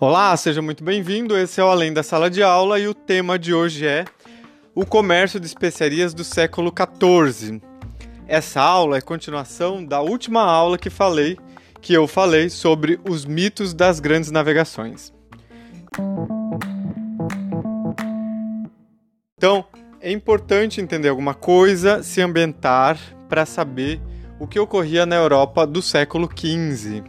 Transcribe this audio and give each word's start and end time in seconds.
Olá, 0.00 0.36
seja 0.36 0.60
muito 0.60 0.82
bem-vindo. 0.82 1.38
Esse 1.38 1.60
é 1.60 1.64
o 1.64 1.68
Além 1.68 1.92
da 1.92 2.02
Sala 2.02 2.28
de 2.28 2.42
Aula 2.42 2.80
e 2.80 2.88
o 2.88 2.94
tema 2.94 3.38
de 3.38 3.54
hoje 3.54 3.86
é 3.86 4.04
o 4.74 4.84
comércio 4.84 5.38
de 5.38 5.46
especiarias 5.46 6.12
do 6.12 6.24
século 6.24 6.72
XIV. 6.72 7.62
Essa 8.26 8.60
aula 8.60 8.96
é 8.96 9.00
continuação 9.00 9.84
da 9.84 10.00
última 10.00 10.42
aula 10.42 10.76
que 10.76 10.90
falei, 10.90 11.38
que 11.80 11.92
eu 11.92 12.08
falei 12.08 12.50
sobre 12.50 12.98
os 13.08 13.24
mitos 13.24 13.72
das 13.72 14.00
grandes 14.00 14.32
navegações. 14.32 15.12
Então, 19.36 19.64
é 20.00 20.10
importante 20.12 20.80
entender 20.80 21.08
alguma 21.08 21.34
coisa, 21.34 22.02
se 22.02 22.20
ambientar 22.20 22.98
para 23.28 23.44
saber 23.44 24.00
o 24.38 24.46
que 24.46 24.58
ocorria 24.58 25.04
na 25.04 25.16
Europa 25.16 25.66
do 25.66 25.82
século 25.82 26.28
XV. 26.28 27.02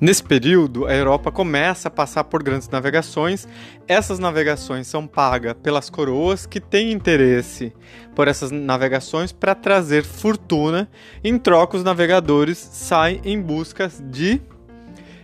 Nesse 0.00 0.22
período, 0.22 0.86
a 0.86 0.94
Europa 0.94 1.30
começa 1.30 1.88
a 1.88 1.90
passar 1.90 2.24
por 2.24 2.42
grandes 2.42 2.70
navegações. 2.70 3.46
Essas 3.86 4.18
navegações 4.18 4.86
são 4.86 5.06
pagas 5.06 5.52
pelas 5.62 5.90
coroas 5.90 6.46
que 6.46 6.58
têm 6.58 6.90
interesse 6.90 7.74
por 8.14 8.28
essas 8.28 8.50
navegações 8.50 9.30
para 9.30 9.54
trazer 9.54 10.04
fortuna. 10.04 10.88
Em 11.22 11.38
troca, 11.38 11.76
os 11.76 11.84
navegadores 11.84 12.56
saem 12.56 13.20
em 13.24 13.38
busca 13.38 13.90
de 14.04 14.40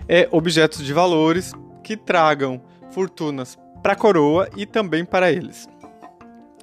é, 0.07 0.29
objetos 0.31 0.85
de 0.85 0.93
valores 0.93 1.55
que 1.83 1.97
tragam 1.97 2.61
fortunas 2.91 3.59
para 3.83 3.95
a 3.95 3.97
coroa 3.97 4.49
e 4.57 4.67
também 4.67 5.07
para 5.07 5.33
eles. 5.33 5.69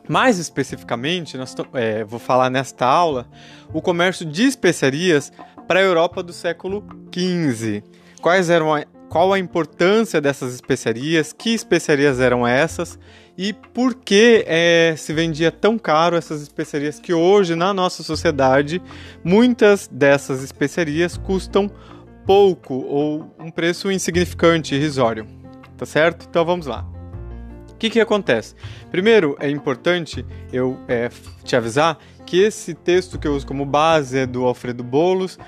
Mais 0.07 0.37
especificamente, 0.37 1.37
nós 1.37 1.55
é, 1.73 2.03
vou 2.03 2.19
falar 2.19 2.49
nesta 2.49 2.85
aula 2.85 3.27
o 3.73 3.81
comércio 3.81 4.25
de 4.25 4.43
especiarias 4.43 5.31
para 5.67 5.79
a 5.79 5.83
Europa 5.83 6.21
do 6.21 6.33
século 6.33 6.83
XV. 7.13 7.83
Quais 8.21 8.49
eram 8.49 8.73
a, 8.73 8.83
qual 9.09 9.33
a 9.33 9.39
importância 9.39 10.21
dessas 10.21 10.53
especiarias? 10.53 11.33
Que 11.33 11.53
especiarias 11.53 12.19
eram 12.19 12.45
essas? 12.45 12.99
E 13.37 13.53
por 13.53 13.95
que 13.95 14.43
é, 14.47 14.93
se 14.97 15.13
vendia 15.13 15.51
tão 15.51 15.77
caro 15.77 16.15
essas 16.15 16.41
especiarias 16.41 16.99
que 16.99 17.13
hoje 17.13 17.55
na 17.55 17.73
nossa 17.73 18.03
sociedade 18.03 18.81
muitas 19.23 19.87
dessas 19.87 20.43
especiarias 20.43 21.17
custam 21.17 21.71
pouco 22.25 22.73
ou 22.73 23.35
um 23.39 23.49
preço 23.49 23.91
insignificante, 23.91 24.75
irrisório. 24.75 25.25
Tá 25.77 25.85
certo? 25.85 26.27
Então 26.29 26.45
vamos 26.45 26.65
lá. 26.65 26.90
Que, 27.81 27.89
que 27.89 27.99
acontece? 27.99 28.53
Primeiro, 28.91 29.35
é 29.39 29.49
importante 29.49 30.23
eu 30.53 30.77
é, 30.87 31.09
te 31.43 31.55
avisar 31.55 31.97
que 32.27 32.37
esse 32.37 32.75
texto 32.75 33.17
que 33.17 33.27
eu 33.27 33.33
uso 33.33 33.47
como 33.47 33.65
base 33.65 34.19
é 34.19 34.27
do 34.27 34.45
Alfredo 34.45 34.83
Bolos 34.83 35.39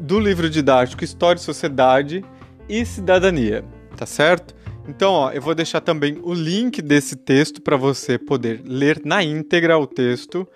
do 0.00 0.18
livro 0.18 0.48
didático 0.48 1.04
História, 1.04 1.38
Sociedade 1.38 2.24
e 2.70 2.86
Cidadania, 2.86 3.66
tá 3.98 4.06
certo? 4.06 4.56
Então, 4.88 5.12
ó, 5.12 5.30
eu 5.30 5.42
vou 5.42 5.54
deixar 5.54 5.82
também 5.82 6.18
o 6.22 6.32
link 6.32 6.80
desse 6.80 7.16
texto 7.16 7.60
para 7.60 7.76
você 7.76 8.16
poder 8.16 8.62
ler 8.64 9.02
na 9.04 9.22
íntegra 9.22 9.76
o 9.76 9.86
texto 9.86 10.48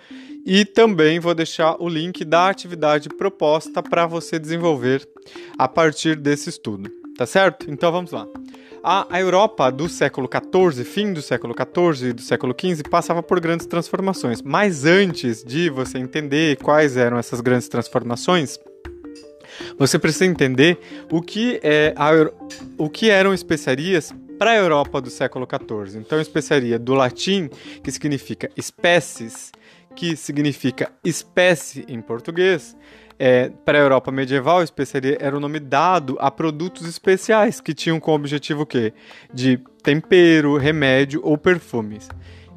e 0.46 0.64
também 0.64 1.20
vou 1.20 1.34
deixar 1.34 1.76
o 1.78 1.90
link 1.90 2.24
da 2.24 2.48
atividade 2.48 3.10
proposta 3.10 3.82
para 3.82 4.06
você 4.06 4.38
desenvolver 4.38 5.06
a 5.58 5.68
partir 5.68 6.16
desse 6.16 6.48
estudo, 6.48 6.90
tá 7.18 7.26
certo? 7.26 7.70
Então 7.70 7.92
vamos 7.92 8.12
lá. 8.12 8.26
A, 8.82 9.20
Europa 9.20 9.70
do 9.70 9.88
século 9.88 10.28
XIV, 10.28 10.84
fim 10.84 11.12
do 11.12 11.20
século 11.20 11.54
XIV 11.54 12.10
e 12.10 12.12
do 12.12 12.22
século 12.22 12.54
XV, 12.58 12.82
passava 12.88 13.22
por 13.22 13.40
grandes 13.40 13.66
transformações. 13.66 14.40
Mas 14.42 14.84
antes 14.84 15.42
de 15.42 15.68
você 15.68 15.98
entender 15.98 16.56
quais 16.58 16.96
eram 16.96 17.18
essas 17.18 17.40
grandes 17.40 17.68
transformações, 17.68 18.58
você 19.78 19.98
precisa 19.98 20.26
entender 20.26 20.78
o 21.10 21.20
que, 21.20 21.58
é 21.62 21.92
a, 21.96 22.10
o 22.76 22.88
que 22.88 23.10
eram 23.10 23.34
especiarias 23.34 24.12
para 24.38 24.52
a 24.52 24.56
Europa 24.56 25.00
do 25.00 25.10
século 25.10 25.46
XIV. 25.46 25.98
Então, 25.98 26.20
especiaria 26.20 26.78
do 26.78 26.94
latim, 26.94 27.50
que 27.82 27.90
significa 27.90 28.48
espécies, 28.56 29.50
que 29.96 30.14
significa 30.14 30.92
espécie 31.04 31.84
em 31.88 32.00
português, 32.00 32.76
é, 33.18 33.50
para 33.64 33.78
a 33.78 33.80
Europa 33.80 34.12
medieval, 34.12 34.62
especiaria 34.62 35.18
era 35.20 35.36
o 35.36 35.40
nome 35.40 35.58
dado 35.58 36.16
a 36.20 36.30
produtos 36.30 36.86
especiais 36.86 37.60
que 37.60 37.74
tinham 37.74 37.98
como 37.98 38.16
objetivo 38.16 38.62
o 38.62 38.66
quê? 38.66 38.92
De 39.32 39.58
tempero, 39.82 40.56
remédio 40.56 41.20
ou 41.24 41.36
perfumes. 41.36 42.08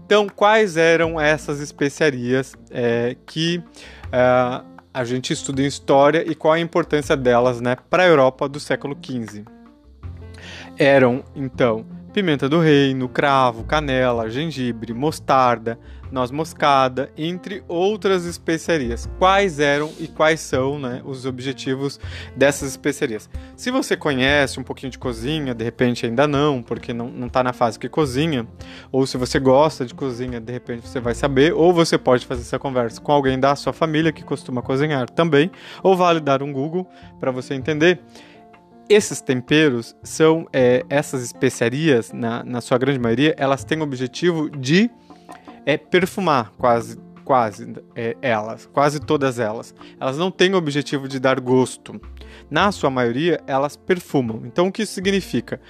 Então, 0.05 0.27
quais 0.27 0.77
eram 0.77 1.19
essas 1.19 1.59
especiarias 1.61 2.53
é, 2.69 3.15
que 3.25 3.63
uh, 4.07 4.71
a 4.93 5.03
gente 5.05 5.31
estuda 5.31 5.61
em 5.61 5.65
história 5.65 6.23
e 6.29 6.35
qual 6.35 6.53
a 6.53 6.59
importância 6.59 7.15
delas 7.15 7.61
né, 7.61 7.77
para 7.89 8.03
a 8.03 8.05
Europa 8.05 8.47
do 8.47 8.59
século 8.59 8.97
XV. 9.01 9.45
Eram, 10.77 11.23
então, 11.35 11.85
pimenta 12.11 12.49
do 12.49 12.59
reino, 12.59 13.07
cravo, 13.07 13.63
canela, 13.63 14.29
gengibre, 14.29 14.93
mostarda, 14.93 15.79
noz 16.11 16.29
moscada, 16.29 17.09
entre 17.17 17.63
outras 17.67 18.25
especiarias. 18.25 19.09
Quais 19.17 19.59
eram 19.59 19.89
e 19.97 20.07
quais 20.07 20.41
são 20.41 20.77
né, 20.77 21.01
os 21.05 21.25
objetivos 21.25 21.99
dessas 22.35 22.71
especiarias? 22.71 23.29
Se 23.55 23.71
você 23.71 23.95
conhece 23.95 24.59
um 24.59 24.63
pouquinho 24.63 24.91
de 24.91 24.99
cozinha, 24.99 25.55
de 25.55 25.63
repente 25.63 26.05
ainda 26.05 26.27
não, 26.27 26.61
porque 26.61 26.93
não 26.93 27.27
está 27.27 27.41
na 27.41 27.53
fase 27.53 27.79
que 27.79 27.87
cozinha, 27.87 28.45
ou 28.91 29.07
se 29.07 29.17
você 29.17 29.39
gosta 29.39 29.85
de 29.85 29.93
cozinha, 29.93 30.39
de 30.41 30.51
repente 30.51 30.87
você 30.87 30.99
vai 30.99 31.15
saber, 31.15 31.53
ou 31.53 31.73
você 31.73 31.97
pode 31.97 32.25
fazer 32.25 32.41
essa 32.41 32.59
conversa 32.59 32.99
com 32.99 33.11
alguém 33.11 33.39
da 33.39 33.55
sua 33.55 33.71
família 33.71 34.11
que 34.11 34.23
costuma 34.23 34.61
cozinhar 34.61 35.09
também, 35.09 35.49
ou 35.81 35.95
vale 35.95 36.19
dar 36.19 36.43
um 36.43 36.51
Google 36.51 36.87
para 37.19 37.31
você 37.31 37.53
entender. 37.53 38.01
Esses 38.89 39.21
temperos 39.21 39.95
são 40.03 40.47
é, 40.51 40.83
essas 40.89 41.23
especiarias, 41.23 42.11
na, 42.11 42.43
na 42.43 42.61
sua 42.61 42.77
grande 42.77 42.99
maioria, 42.99 43.33
elas 43.37 43.63
têm 43.63 43.79
o 43.79 43.83
objetivo 43.83 44.49
de 44.49 44.89
é, 45.65 45.77
perfumar 45.77 46.51
quase 46.57 46.99
quase 47.23 47.73
é, 47.95 48.17
elas, 48.21 48.65
quase 48.73 48.99
todas 48.99 49.39
elas. 49.39 49.73
Elas 49.99 50.17
não 50.17 50.29
têm 50.29 50.53
o 50.53 50.57
objetivo 50.57 51.07
de 51.07 51.19
dar 51.19 51.39
gosto. 51.39 52.01
Na 52.49 52.71
sua 52.71 52.89
maioria, 52.89 53.39
elas 53.47 53.77
perfumam. 53.77 54.41
Então, 54.45 54.67
o 54.67 54.71
que 54.71 54.81
isso 54.81 54.93
significa? 54.93 55.61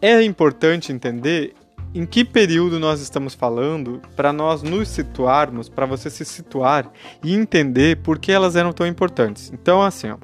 É 0.00 0.20
importante 0.22 0.92
entender 0.92 1.54
em 1.94 2.04
que 2.04 2.24
período 2.24 2.78
nós 2.78 3.00
estamos 3.00 3.34
falando 3.34 4.02
para 4.14 4.32
nós 4.32 4.62
nos 4.62 4.88
situarmos, 4.88 5.68
para 5.68 5.86
você 5.86 6.10
se 6.10 6.24
situar 6.24 6.90
e 7.22 7.34
entender 7.34 7.98
por 8.02 8.18
que 8.18 8.32
elas 8.32 8.56
eram 8.56 8.72
tão 8.72 8.86
importantes. 8.86 9.52
Então, 9.52 9.82
assim, 9.82 10.10
ó, 10.10 10.18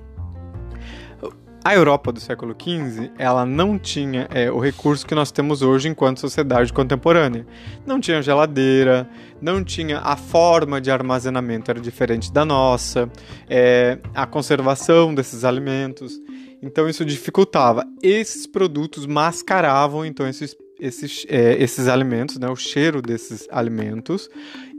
a 1.64 1.74
Europa 1.74 2.10
do 2.10 2.18
século 2.18 2.56
XV, 2.60 3.12
ela 3.16 3.46
não 3.46 3.78
tinha 3.78 4.26
é, 4.30 4.50
o 4.50 4.58
recurso 4.58 5.06
que 5.06 5.14
nós 5.14 5.30
temos 5.30 5.62
hoje 5.62 5.88
enquanto 5.88 6.18
sociedade 6.18 6.72
contemporânea. 6.72 7.46
Não 7.86 8.00
tinha 8.00 8.20
geladeira, 8.20 9.08
não 9.40 9.62
tinha 9.62 10.00
a 10.00 10.16
forma 10.16 10.80
de 10.80 10.90
armazenamento 10.90 11.70
era 11.70 11.80
diferente 11.80 12.32
da 12.32 12.44
nossa, 12.44 13.08
é, 13.48 13.98
a 14.12 14.26
conservação 14.26 15.14
desses 15.14 15.44
alimentos. 15.44 16.20
Então 16.60 16.88
isso 16.88 17.04
dificultava. 17.04 17.84
Esses 18.02 18.46
produtos 18.46 19.06
mascaravam 19.06 20.04
então 20.04 20.26
esses, 20.28 20.56
esses, 20.80 21.24
é, 21.28 21.62
esses 21.62 21.86
alimentos, 21.86 22.38
né, 22.38 22.48
o 22.48 22.56
cheiro 22.56 23.00
desses 23.00 23.46
alimentos 23.50 24.28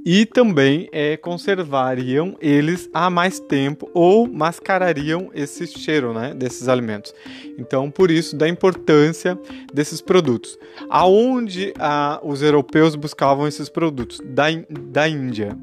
e 0.06 0.26
também 0.26 0.90
é, 0.92 1.16
conservariam 1.16 2.36
eles 2.42 2.90
há 2.94 3.10
mais 3.10 3.40
tempo 3.40 3.90
ou 3.94 4.28
mascarariam 4.28 5.30
esse 5.34 5.66
cheiro 5.68 6.14
né, 6.14 6.34
desses 6.34 6.68
alimentos. 6.68 7.14
Então, 7.58 7.90
por 7.90 8.12
isso, 8.12 8.36
da 8.36 8.48
importância 8.48 9.40
desses 9.74 10.02
produtos. 10.02 10.58
Aonde 10.90 11.74
ah, 11.80 12.20
os 12.24 12.42
europeus 12.42 12.96
buscavam 12.96 13.48
esses 13.48 13.70
produtos? 13.70 14.20
Da, 14.24 14.46
da 14.70 15.08
Índia. 15.08 15.58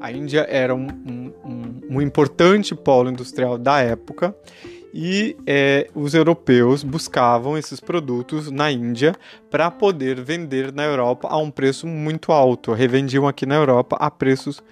A 0.00 0.10
Índia 0.10 0.46
era 0.48 0.74
um, 0.74 0.88
um, 1.06 1.32
um 1.90 2.02
importante 2.02 2.74
polo 2.74 3.10
industrial 3.10 3.58
da 3.58 3.80
época 3.80 4.34
e 4.92 5.36
é, 5.46 5.88
os 5.94 6.14
europeus 6.14 6.82
buscavam 6.82 7.56
esses 7.56 7.80
produtos 7.80 8.50
na 8.50 8.70
Índia 8.70 9.14
para 9.50 9.70
poder 9.70 10.20
vender 10.20 10.72
na 10.72 10.84
Europa 10.84 11.28
a 11.30 11.36
um 11.38 11.50
preço 11.50 11.86
muito 11.86 12.30
alto, 12.32 12.72
revendiam 12.72 13.26
aqui 13.26 13.46
na 13.46 13.54
Europa 13.54 13.96
a 13.98 14.10
preços 14.10 14.62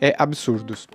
é, 0.00 0.14
absurdos. 0.18 0.88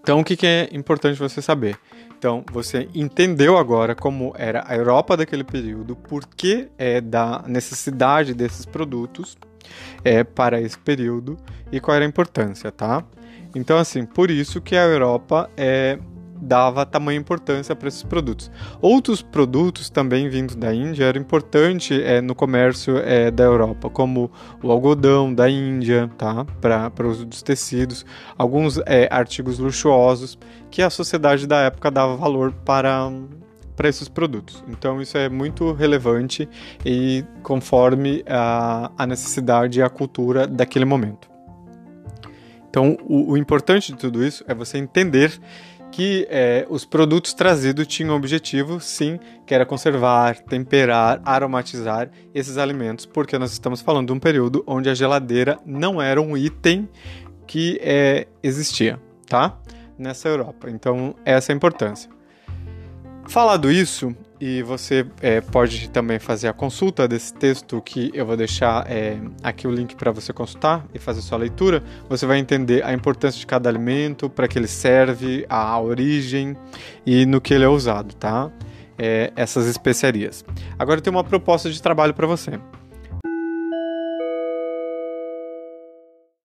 Então, 0.00 0.20
o 0.20 0.24
que, 0.24 0.36
que 0.36 0.46
é 0.46 0.68
importante 0.72 1.18
você 1.18 1.42
saber? 1.42 1.76
Então, 2.18 2.44
você 2.50 2.88
entendeu 2.94 3.58
agora 3.58 3.94
como 3.94 4.32
era 4.38 4.64
a 4.66 4.74
Europa 4.74 5.16
daquele 5.16 5.44
período, 5.44 5.94
por 5.94 6.26
que 6.26 6.68
é 6.78 7.00
da 7.00 7.44
necessidade 7.46 8.32
desses 8.32 8.64
produtos 8.64 9.36
é, 10.02 10.24
para 10.24 10.60
esse 10.60 10.78
período 10.78 11.36
e 11.70 11.80
qual 11.80 11.94
era 11.94 12.04
a 12.04 12.08
importância, 12.08 12.70
tá? 12.70 13.04
Então, 13.54 13.76
assim, 13.76 14.06
por 14.06 14.30
isso 14.30 14.60
que 14.60 14.76
a 14.76 14.84
Europa 14.84 15.50
é 15.56 15.98
dava 16.40 16.86
tamanha 16.86 17.18
importância 17.18 17.74
para 17.74 17.88
esses 17.88 18.02
produtos. 18.02 18.50
Outros 18.80 19.22
produtos 19.22 19.90
também 19.90 20.28
vindos 20.28 20.54
da 20.54 20.74
Índia 20.74 21.04
eram 21.04 21.20
importantes 21.20 21.98
é, 22.00 22.20
no 22.20 22.34
comércio 22.34 22.98
é, 22.98 23.30
da 23.30 23.44
Europa, 23.44 23.90
como 23.90 24.30
o 24.62 24.70
algodão 24.70 25.32
da 25.32 25.48
Índia, 25.48 26.10
tá? 26.16 26.44
para 26.60 27.06
o 27.06 27.10
uso 27.10 27.24
dos 27.24 27.42
tecidos, 27.42 28.04
alguns 28.36 28.78
é, 28.86 29.08
artigos 29.10 29.58
luxuosos 29.58 30.38
que 30.70 30.82
a 30.82 30.90
sociedade 30.90 31.46
da 31.46 31.60
época 31.62 31.90
dava 31.90 32.16
valor 32.16 32.52
para 32.52 33.10
para 33.76 33.88
esses 33.88 34.08
produtos. 34.08 34.64
Então 34.66 35.00
isso 35.00 35.18
é 35.18 35.28
muito 35.28 35.72
relevante 35.72 36.48
e 36.84 37.22
conforme 37.42 38.24
a, 38.26 38.90
a 38.96 39.06
necessidade 39.06 39.78
e 39.78 39.82
a 39.82 39.90
cultura 39.90 40.46
daquele 40.46 40.86
momento. 40.86 41.28
Então 42.70 42.96
o, 43.04 43.32
o 43.32 43.36
importante 43.36 43.92
de 43.92 43.98
tudo 43.98 44.24
isso 44.24 44.42
é 44.48 44.54
você 44.54 44.78
entender 44.78 45.38
que 45.96 46.28
é, 46.28 46.66
os 46.68 46.84
produtos 46.84 47.32
trazidos 47.32 47.86
tinham 47.86 48.12
o 48.12 48.18
objetivo, 48.18 48.78
sim, 48.78 49.18
que 49.46 49.54
era 49.54 49.64
conservar, 49.64 50.38
temperar, 50.40 51.22
aromatizar 51.24 52.10
esses 52.34 52.58
alimentos, 52.58 53.06
porque 53.06 53.38
nós 53.38 53.50
estamos 53.50 53.80
falando 53.80 54.08
de 54.08 54.12
um 54.12 54.18
período 54.18 54.62
onde 54.66 54.90
a 54.90 54.94
geladeira 54.94 55.58
não 55.64 56.02
era 56.02 56.20
um 56.20 56.36
item 56.36 56.86
que 57.46 57.80
é, 57.82 58.26
existia, 58.42 59.00
tá? 59.26 59.58
Nessa 59.98 60.28
Europa. 60.28 60.68
Então, 60.68 61.14
essa 61.24 61.50
é 61.50 61.54
a 61.54 61.56
importância. 61.56 62.10
Falado 63.26 63.72
isso, 63.72 64.14
e 64.40 64.62
você 64.62 65.06
é, 65.20 65.40
pode 65.40 65.88
também 65.90 66.18
fazer 66.18 66.48
a 66.48 66.52
consulta 66.52 67.08
desse 67.08 67.32
texto 67.32 67.80
que 67.80 68.10
eu 68.14 68.26
vou 68.26 68.36
deixar 68.36 68.90
é, 68.90 69.18
aqui 69.42 69.66
o 69.66 69.70
link 69.70 69.96
para 69.96 70.10
você 70.10 70.32
consultar 70.32 70.84
e 70.92 70.98
fazer 70.98 71.22
sua 71.22 71.38
leitura. 71.38 71.82
Você 72.08 72.26
vai 72.26 72.38
entender 72.38 72.84
a 72.84 72.92
importância 72.92 73.38
de 73.38 73.46
cada 73.46 73.68
alimento, 73.68 74.28
para 74.28 74.46
que 74.46 74.58
ele 74.58 74.68
serve, 74.68 75.46
a 75.48 75.80
origem 75.80 76.56
e 77.04 77.24
no 77.24 77.40
que 77.40 77.54
ele 77.54 77.64
é 77.64 77.68
usado, 77.68 78.14
tá? 78.14 78.50
É, 78.98 79.32
essas 79.36 79.66
especiarias. 79.66 80.44
Agora 80.78 80.98
eu 80.98 81.02
tenho 81.02 81.16
uma 81.16 81.24
proposta 81.24 81.70
de 81.70 81.80
trabalho 81.80 82.14
para 82.14 82.26
você. 82.26 82.58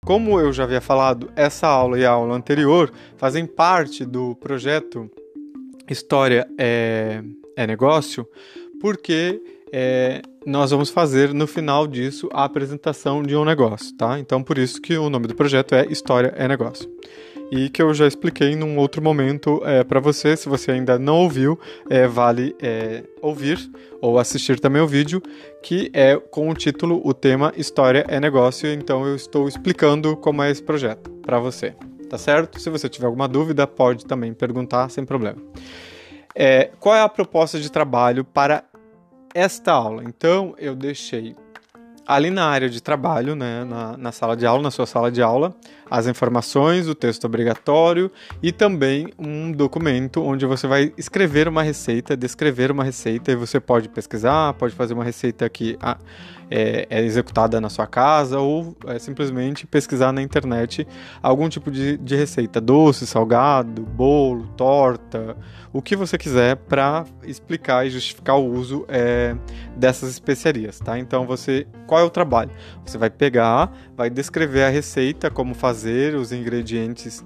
Como 0.04 0.40
eu 0.40 0.52
já 0.52 0.64
havia 0.64 0.80
falado, 0.80 1.30
essa 1.36 1.68
aula 1.68 1.98
e 1.98 2.04
a 2.04 2.10
aula 2.10 2.34
anterior 2.34 2.92
fazem 3.16 3.46
parte 3.46 4.04
do 4.04 4.34
projeto 4.36 5.08
história 5.88 6.48
é, 6.58 7.22
é 7.60 7.66
negócio, 7.66 8.26
porque 8.80 9.40
é, 9.72 10.22
nós 10.46 10.70
vamos 10.70 10.88
fazer 10.88 11.34
no 11.34 11.46
final 11.46 11.86
disso 11.86 12.28
a 12.32 12.44
apresentação 12.44 13.22
de 13.22 13.36
um 13.36 13.44
negócio, 13.44 13.94
tá? 13.96 14.18
Então 14.18 14.42
por 14.42 14.56
isso 14.56 14.80
que 14.80 14.96
o 14.96 15.10
nome 15.10 15.26
do 15.26 15.34
projeto 15.34 15.74
é 15.74 15.86
História 15.86 16.32
é 16.36 16.48
Negócio. 16.48 16.90
E 17.52 17.68
que 17.68 17.82
eu 17.82 17.92
já 17.92 18.06
expliquei 18.06 18.54
num 18.54 18.78
outro 18.78 19.02
momento 19.02 19.60
é, 19.64 19.82
para 19.82 19.98
você, 19.98 20.36
se 20.36 20.48
você 20.48 20.70
ainda 20.70 20.98
não 20.98 21.18
ouviu, 21.18 21.58
é, 21.90 22.06
vale 22.06 22.54
é, 22.62 23.02
ouvir 23.20 23.58
ou 24.00 24.20
assistir 24.20 24.60
também 24.60 24.80
o 24.80 24.86
vídeo, 24.86 25.20
que 25.60 25.90
é 25.92 26.16
com 26.16 26.48
o 26.48 26.54
título, 26.54 27.02
o 27.04 27.12
tema 27.12 27.52
História 27.56 28.06
é 28.08 28.20
Negócio. 28.20 28.72
Então 28.72 29.04
eu 29.04 29.16
estou 29.16 29.48
explicando 29.48 30.16
como 30.16 30.42
é 30.42 30.50
esse 30.50 30.62
projeto 30.62 31.10
para 31.10 31.38
você 31.38 31.74
tá 32.08 32.18
certo? 32.18 32.60
Se 32.60 32.68
você 32.68 32.88
tiver 32.88 33.06
alguma 33.06 33.28
dúvida, 33.28 33.68
pode 33.68 34.04
também 34.04 34.34
perguntar 34.34 34.88
sem 34.90 35.04
problema. 35.04 35.40
É, 36.34 36.70
qual 36.78 36.94
é 36.94 37.02
a 37.02 37.08
proposta 37.08 37.58
de 37.58 37.70
trabalho 37.70 38.24
para 38.24 38.64
esta 39.34 39.72
aula? 39.72 40.02
Então, 40.04 40.54
eu 40.58 40.74
deixei 40.74 41.36
ali 42.10 42.28
na 42.28 42.46
área 42.46 42.68
de 42.68 42.82
trabalho, 42.82 43.36
né, 43.36 43.64
na, 43.64 43.96
na, 43.96 44.10
sala 44.10 44.36
de 44.36 44.44
aula, 44.44 44.64
na 44.64 44.70
sua 44.72 44.84
sala 44.84 45.12
de 45.12 45.22
aula, 45.22 45.54
as 45.88 46.08
informações, 46.08 46.88
o 46.88 46.94
texto 46.94 47.24
obrigatório 47.24 48.10
e 48.42 48.50
também 48.50 49.12
um 49.16 49.52
documento 49.52 50.20
onde 50.20 50.44
você 50.44 50.66
vai 50.66 50.92
escrever 50.98 51.46
uma 51.46 51.62
receita, 51.62 52.16
descrever 52.16 52.72
uma 52.72 52.82
receita 52.82 53.30
e 53.30 53.36
você 53.36 53.60
pode 53.60 53.88
pesquisar, 53.88 54.54
pode 54.54 54.74
fazer 54.74 54.94
uma 54.94 55.04
receita 55.04 55.48
ah, 55.80 55.98
é, 56.50 56.86
é, 56.90 57.00
executada 57.02 57.60
na 57.60 57.68
sua 57.68 57.86
casa 57.86 58.40
ou 58.40 58.76
é, 58.86 58.98
simplesmente 58.98 59.66
pesquisar 59.66 60.12
na 60.12 60.20
internet 60.20 60.86
algum 61.22 61.48
tipo 61.48 61.70
de, 61.70 61.96
de 61.96 62.16
receita, 62.16 62.60
doce, 62.60 63.06
salgado, 63.06 63.82
bolo, 63.82 64.48
torta, 64.56 65.36
o 65.72 65.80
que 65.80 65.94
você 65.94 66.18
quiser 66.18 66.56
para 66.56 67.04
explicar 67.22 67.86
e 67.86 67.90
justificar 67.90 68.36
o 68.36 68.44
uso 68.44 68.84
é, 68.88 69.36
dessas 69.76 70.10
especiarias, 70.10 70.80
tá? 70.80 70.98
Então 70.98 71.24
você, 71.24 71.66
qual 71.86 72.00
é 72.00 72.04
o 72.04 72.10
trabalho? 72.10 72.50
Você 72.84 72.98
vai 72.98 73.08
pegar, 73.08 73.72
vai 73.96 74.10
descrever 74.10 74.64
a 74.64 74.68
receita, 74.68 75.30
como 75.30 75.54
fazer, 75.54 76.16
os 76.16 76.32
ingredientes 76.32 77.24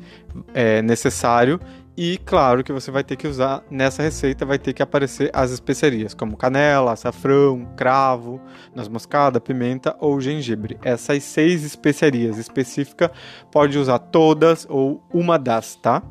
é, 0.52 0.82
necessários 0.82 1.58
e 1.96 2.18
claro 2.18 2.64
que 2.64 2.72
você 2.72 2.90
vai 2.90 3.04
ter 3.04 3.14
que 3.14 3.28
usar 3.28 3.62
nessa 3.70 4.02
receita, 4.02 4.44
vai 4.44 4.58
ter 4.58 4.72
que 4.72 4.82
aparecer 4.82 5.30
as 5.32 5.52
especiarias, 5.52 6.12
como 6.12 6.36
canela, 6.36 6.92
açafrão, 6.92 7.68
cravo, 7.76 8.40
noz 8.74 8.88
moscada, 8.88 9.40
pimenta 9.40 9.96
ou 10.00 10.20
gengibre. 10.20 10.76
Essas 10.82 11.22
seis 11.22 11.64
especiarias 11.64 12.36
específicas 12.36 13.10
pode 13.52 13.78
usar 13.78 14.00
todas 14.00 14.66
ou 14.68 15.00
uma 15.12 15.38
das, 15.38 15.76
tá? 15.76 16.02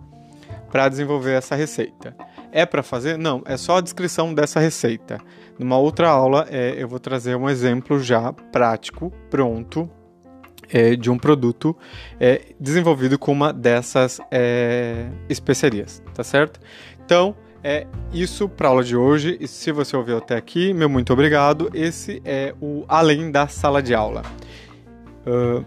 Para 0.72 0.88
desenvolver 0.88 1.34
essa 1.34 1.54
receita. 1.54 2.16
É 2.50 2.66
para 2.66 2.82
fazer? 2.82 3.18
Não, 3.18 3.42
é 3.46 3.58
só 3.58 3.78
a 3.78 3.82
descrição 3.82 4.34
dessa 4.34 4.62
receita. 4.62 5.20
Numa 5.60 5.78
outra 5.78 6.10
aula, 6.10 6.48
é, 6.50 6.76
eu 6.78 6.88
vou 6.88 7.00
trazer 7.00 7.36
um 7.36 7.50
exemplo 7.50 8.00
já 8.00 8.32
prático, 8.32 9.12
pronto, 9.30 9.90
é, 10.74 10.96
de 10.96 11.12
um 11.12 11.18
produto 11.18 11.76
é, 12.20 12.42
desenvolvido 12.60 13.20
com 13.20 13.32
uma 13.32 13.54
dessas 13.54 14.20
é, 14.32 15.08
especiarias, 15.30 16.02
tá 16.14 16.24
certo? 16.24 16.60
Então, 17.06 17.36
é 17.64 17.86
isso 18.12 18.50
para 18.50 18.68
aula 18.68 18.84
de 18.84 18.98
hoje. 18.98 19.38
E 19.40 19.48
se 19.48 19.72
você 19.72 19.96
ouviu 19.96 20.18
até 20.18 20.36
aqui, 20.36 20.74
meu 20.74 20.90
muito 20.90 21.14
obrigado. 21.14 21.70
Esse 21.74 22.22
é 22.26 22.54
o 22.60 22.84
Além 22.88 23.32
da 23.32 23.48
Sala 23.48 23.82
de 23.82 23.94
Aula. 23.94 24.24
Uh, 25.26 25.64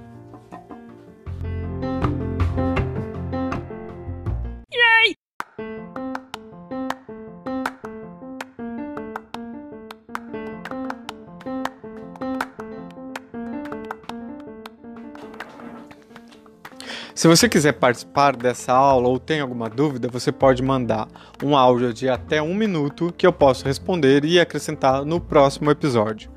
Se 17.26 17.28
você 17.28 17.48
quiser 17.48 17.72
participar 17.72 18.36
dessa 18.36 18.72
aula 18.72 19.08
ou 19.08 19.18
tem 19.18 19.40
alguma 19.40 19.68
dúvida, 19.68 20.06
você 20.06 20.30
pode 20.30 20.62
mandar 20.62 21.08
um 21.42 21.56
áudio 21.56 21.92
de 21.92 22.08
até 22.08 22.40
um 22.40 22.54
minuto 22.54 23.12
que 23.18 23.26
eu 23.26 23.32
posso 23.32 23.64
responder 23.64 24.24
e 24.24 24.38
acrescentar 24.38 25.04
no 25.04 25.20
próximo 25.20 25.68
episódio. 25.68 26.30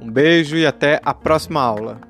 Um 0.00 0.08
beijo 0.08 0.56
e 0.56 0.64
até 0.64 1.00
a 1.04 1.12
próxima 1.12 1.60
aula. 1.60 2.07